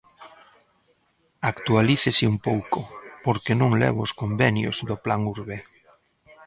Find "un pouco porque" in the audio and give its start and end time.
2.33-3.53